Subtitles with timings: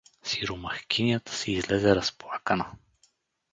[0.23, 2.65] Сиромахкинята си излезе разплакана.